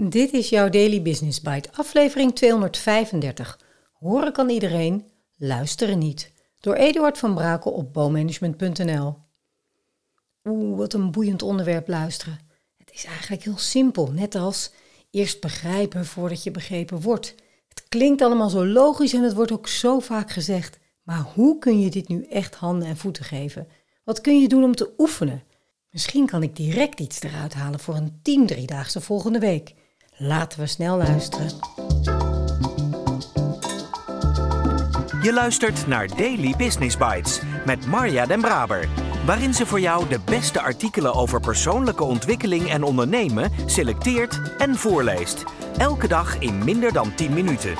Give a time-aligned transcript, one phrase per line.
[0.00, 3.60] Dit is jouw Daily Business Bite, aflevering 235.
[3.92, 6.32] Horen kan iedereen, luisteren niet.
[6.60, 9.16] Door Eduard van Brakel op bowmanagement.nl.
[10.44, 12.38] Oeh, wat een boeiend onderwerp luisteren.
[12.76, 14.70] Het is eigenlijk heel simpel, net als
[15.10, 17.34] eerst begrijpen voordat je begrepen wordt.
[17.68, 20.78] Het klinkt allemaal zo logisch en het wordt ook zo vaak gezegd.
[21.02, 23.68] Maar hoe kun je dit nu echt handen en voeten geven?
[24.04, 25.42] Wat kun je doen om te oefenen?
[25.90, 29.74] Misschien kan ik direct iets eruit halen voor een team driedaagse volgende week.
[30.20, 31.50] Laten we snel luisteren.
[35.22, 38.88] Je luistert naar Daily Business Bites met Marja Den Braber,
[39.26, 45.44] waarin ze voor jou de beste artikelen over persoonlijke ontwikkeling en ondernemen selecteert en voorleest.
[45.76, 47.74] Elke dag in minder dan 10 minuten.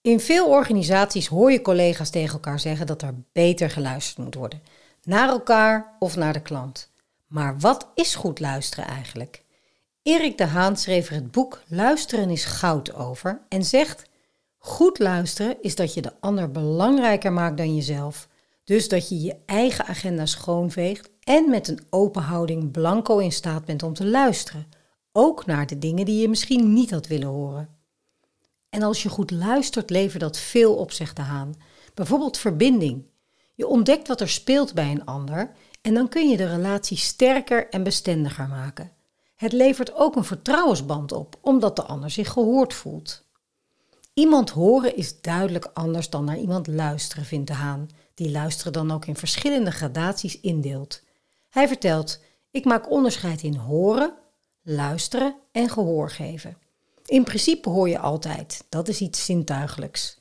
[0.00, 4.62] In veel organisaties hoor je collega's tegen elkaar zeggen dat er beter geluisterd moet worden.
[5.04, 6.90] Naar elkaar of naar de klant.
[7.26, 9.44] Maar wat is goed luisteren eigenlijk?
[10.02, 14.02] Erik de Haan schreef er het boek Luisteren is goud over en zegt:
[14.58, 18.28] Goed luisteren is dat je de ander belangrijker maakt dan jezelf.
[18.64, 23.64] Dus dat je je eigen agenda schoonveegt en met een open houding blanco in staat
[23.64, 24.66] bent om te luisteren.
[25.12, 27.68] Ook naar de dingen die je misschien niet had willen horen.
[28.68, 31.54] En als je goed luistert, levert dat veel op, zegt de Haan.
[31.94, 33.04] Bijvoorbeeld verbinding.
[33.54, 37.68] Je ontdekt wat er speelt bij een ander en dan kun je de relatie sterker
[37.68, 38.92] en bestendiger maken.
[39.34, 43.24] Het levert ook een vertrouwensband op, omdat de ander zich gehoord voelt.
[44.14, 48.90] Iemand horen is duidelijk anders dan naar iemand luisteren, vindt de Haan, die luisteren dan
[48.90, 51.02] ook in verschillende gradaties indeelt.
[51.50, 54.14] Hij vertelt: Ik maak onderscheid in horen,
[54.62, 56.58] luisteren en gehoor geven.
[57.06, 60.18] In principe hoor je altijd, dat is iets zintuigelijks.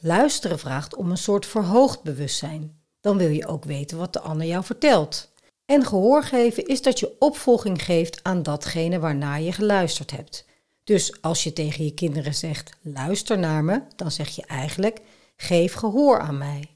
[0.00, 2.75] Luisteren vraagt om een soort verhoogd bewustzijn.
[3.06, 5.28] Dan wil je ook weten wat de ander jou vertelt.
[5.66, 10.44] En gehoor geven is dat je opvolging geeft aan datgene waarnaar je geluisterd hebt.
[10.84, 15.00] Dus als je tegen je kinderen zegt: luister naar me, dan zeg je eigenlijk:
[15.36, 16.70] geef gehoor aan mij.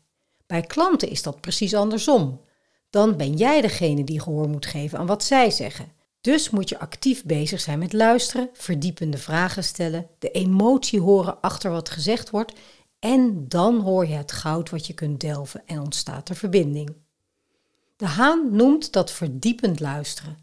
[0.47, 2.41] Bij klanten is dat precies andersom.
[2.91, 5.93] Dan ben jij degene die gehoor moet geven aan wat zij zeggen.
[6.21, 11.71] Dus moet je actief bezig zijn met luisteren, verdiepende vragen stellen, de emotie horen achter
[11.71, 12.53] wat gezegd wordt
[13.01, 16.97] en dan hoor je het goud wat je kunt delven en ontstaat er verbinding.
[17.97, 20.39] De Haan noemt dat verdiepend luisteren.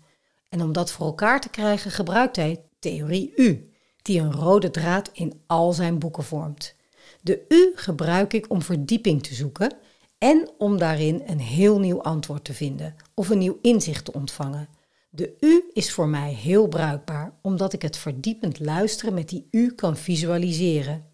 [0.50, 5.10] En om dat voor elkaar te krijgen gebruikt hij theorie U, die een rode draad
[5.14, 6.76] in al zijn boeken vormt.
[7.22, 9.74] De U gebruik ik om verdieping te zoeken
[10.18, 14.70] en om daarin een heel nieuw antwoord te vinden of een nieuw inzicht te ontvangen.
[15.10, 19.74] De U is voor mij heel bruikbaar omdat ik het verdiepend luisteren met die U
[19.74, 21.06] kan visualiseren.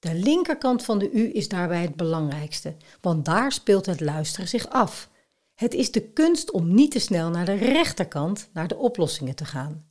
[0.00, 4.68] De linkerkant van de U is daarbij het belangrijkste, want daar speelt het luisteren zich
[4.68, 5.08] af.
[5.54, 9.44] Het is de kunst om niet te snel naar de rechterkant, naar de oplossingen te
[9.44, 9.84] gaan.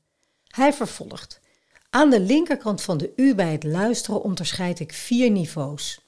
[0.47, 1.40] Hij vervolgt.
[1.90, 6.02] Aan de linkerkant van de U bij het luisteren onderscheid ik vier niveaus.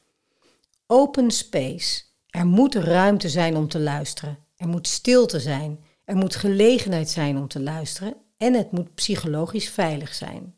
[0.87, 2.03] Open space.
[2.29, 4.37] Er moet ruimte zijn om te luisteren.
[4.55, 5.85] Er moet stilte zijn.
[6.05, 8.15] Er moet gelegenheid zijn om te luisteren.
[8.37, 10.55] En het moet psychologisch veilig zijn.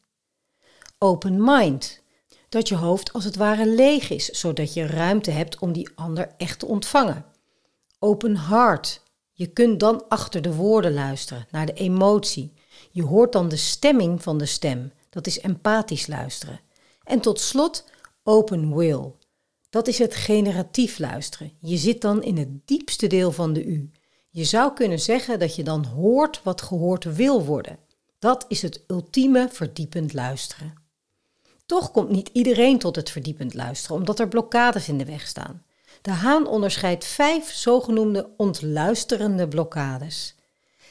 [0.97, 2.02] Open mind
[2.53, 6.33] dat je hoofd als het ware leeg is, zodat je ruimte hebt om die ander
[6.37, 7.25] echt te ontvangen.
[7.99, 9.01] Open heart.
[9.31, 12.53] Je kunt dan achter de woorden luisteren, naar de emotie.
[12.91, 14.91] Je hoort dan de stemming van de stem.
[15.09, 16.59] Dat is empathisch luisteren.
[17.03, 17.85] En tot slot
[18.23, 19.11] open will.
[19.69, 21.51] Dat is het generatief luisteren.
[21.59, 23.91] Je zit dan in het diepste deel van de U.
[24.29, 27.77] Je zou kunnen zeggen dat je dan hoort wat gehoord wil worden.
[28.19, 30.82] Dat is het ultieme verdiepend luisteren.
[31.73, 35.63] Toch komt niet iedereen tot het verdiepend luisteren, omdat er blokkades in de weg staan.
[36.01, 40.35] De Haan onderscheidt vijf zogenoemde ontluisterende blokkades.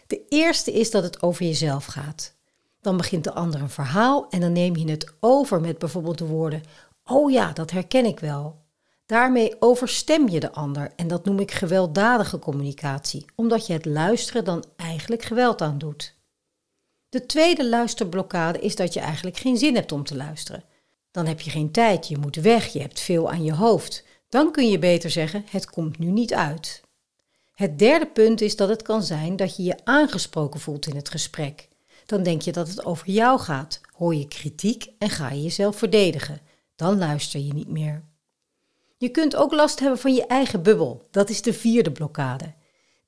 [0.07, 2.35] De eerste is dat het over jezelf gaat.
[2.81, 6.27] Dan begint de ander een verhaal en dan neem je het over met bijvoorbeeld de
[6.27, 6.63] woorden:
[7.05, 8.61] Oh ja, dat herken ik wel.
[9.07, 14.45] Daarmee overstem je de ander en dat noem ik gewelddadige communicatie, omdat je het luisteren
[14.45, 16.15] dan eigenlijk geweld aan doet.
[17.09, 20.71] De tweede luisterblokkade is dat je eigenlijk geen zin hebt om te luisteren.
[21.13, 24.05] Dan heb je geen tijd, je moet weg, je hebt veel aan je hoofd.
[24.29, 26.83] Dan kun je beter zeggen: het komt nu niet uit.
[27.55, 31.09] Het derde punt is dat het kan zijn dat je je aangesproken voelt in het
[31.09, 31.69] gesprek.
[32.07, 35.77] Dan denk je dat het over jou gaat, hoor je kritiek en ga je jezelf
[35.77, 36.41] verdedigen.
[36.77, 38.03] Dan luister je niet meer.
[38.97, 41.09] Je kunt ook last hebben van je eigen bubbel.
[41.11, 42.55] Dat is de vierde blokkade.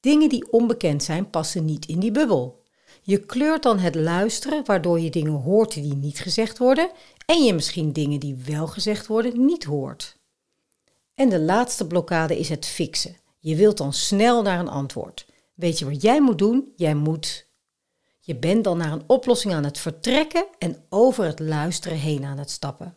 [0.01, 2.64] Dingen die onbekend zijn passen niet in die bubbel.
[3.03, 6.91] Je kleurt dan het luisteren, waardoor je dingen hoort die niet gezegd worden
[7.27, 10.17] en je misschien dingen die wel gezegd worden niet hoort.
[11.15, 13.17] En de laatste blokkade is het fixen.
[13.39, 15.27] Je wilt dan snel naar een antwoord.
[15.55, 16.73] Weet je wat jij moet doen?
[16.77, 17.47] Jij moet.
[18.21, 22.39] Je bent dan naar een oplossing aan het vertrekken en over het luisteren heen aan
[22.39, 22.97] het stappen.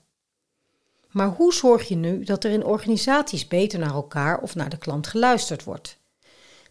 [1.10, 4.78] Maar hoe zorg je nu dat er in organisaties beter naar elkaar of naar de
[4.78, 5.98] klant geluisterd wordt?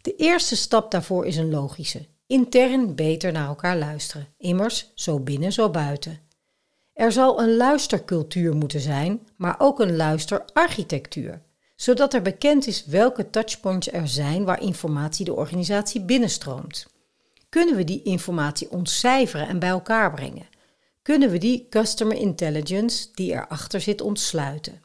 [0.03, 2.07] De eerste stap daarvoor is een logische.
[2.27, 4.29] Intern beter naar elkaar luisteren.
[4.39, 6.21] Immers, zo binnen, zo buiten.
[6.93, 11.43] Er zal een luistercultuur moeten zijn, maar ook een luisterarchitectuur,
[11.77, 16.87] zodat er bekend is welke touchpoints er zijn waar informatie de organisatie binnenstroomt.
[17.49, 20.49] Kunnen we die informatie ontcijferen en bij elkaar brengen?
[21.03, 24.83] Kunnen we die customer intelligence die erachter zit ontsluiten?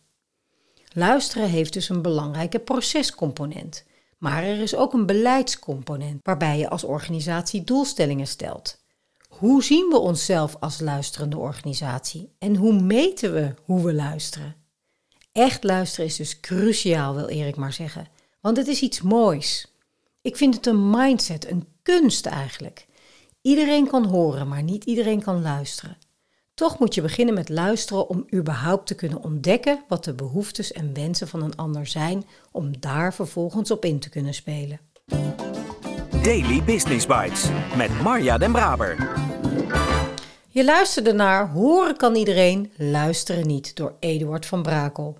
[0.93, 3.83] Luisteren heeft dus een belangrijke procescomponent,
[4.21, 8.79] maar er is ook een beleidscomponent waarbij je als organisatie doelstellingen stelt.
[9.29, 14.55] Hoe zien we onszelf als luisterende organisatie en hoe meten we hoe we luisteren?
[15.31, 18.07] Echt luisteren is dus cruciaal, wil Erik maar zeggen,
[18.41, 19.73] want het is iets moois.
[20.21, 22.87] Ik vind het een mindset, een kunst eigenlijk.
[23.41, 25.97] Iedereen kan horen, maar niet iedereen kan luisteren.
[26.61, 30.93] Toch moet je beginnen met luisteren om überhaupt te kunnen ontdekken wat de behoeftes en
[30.93, 34.79] wensen van een ander zijn, om daar vervolgens op in te kunnen spelen.
[36.23, 39.09] Daily Business Bites met Marja Den Braber.
[40.47, 45.17] Je luisterde naar Horen kan iedereen, luisteren niet door Eduard van Brakel.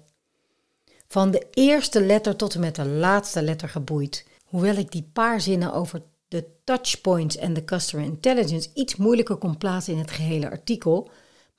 [1.08, 4.26] Van de eerste letter tot en met de laatste letter geboeid.
[4.46, 9.58] Hoewel ik die paar zinnen over de touchpoints en de customer intelligence iets moeilijker kon
[9.58, 11.10] plaatsen in het gehele artikel,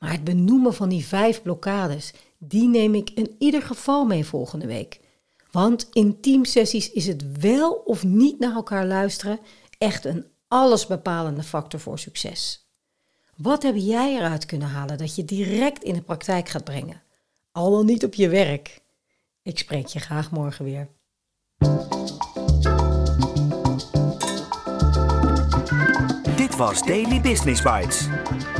[0.02, 4.66] maar het benoemen van die vijf blokkades, die neem ik in ieder geval mee volgende
[4.66, 5.00] week.
[5.50, 9.40] Want in teamsessies is het wel of niet naar elkaar luisteren
[9.78, 12.66] echt een allesbepalende factor voor succes.
[13.37, 17.02] Wat heb jij eruit kunnen halen dat je direct in de praktijk gaat brengen?
[17.52, 18.81] Al dan niet op je werk.
[19.43, 20.88] Ik spreek je graag morgen weer.
[26.37, 28.08] Dit was Daily Business Bites.